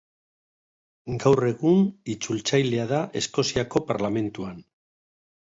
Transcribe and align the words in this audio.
Gaur 1.23 1.41
egun, 1.49 1.83
itzultzailea 2.13 2.87
da 2.93 3.03
Eskoziako 3.23 3.85
Parlamentuan. 3.93 4.59